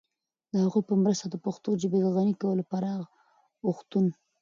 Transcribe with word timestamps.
د 0.51 0.53
هغوی 0.63 0.81
په 0.89 0.95
مرسته 1.03 1.25
د 1.29 1.35
پښتو 1.45 1.69
ژبې 1.81 1.99
د 2.01 2.07
غني 2.15 2.33
کولو 2.41 2.63
پراخ 2.71 3.05
اوښتون 3.65 4.05